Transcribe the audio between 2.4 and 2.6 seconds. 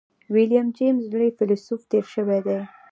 دی.